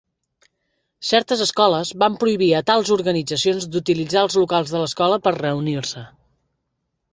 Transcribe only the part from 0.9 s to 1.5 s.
Certes